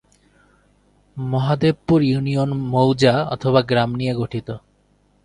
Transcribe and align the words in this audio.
Mahadevpur 1.17 1.99
union 2.01 2.49
মৌজা/গ্রাম 2.71 3.89
নিয়ে 3.95 4.13
গঠিত। 4.13 4.47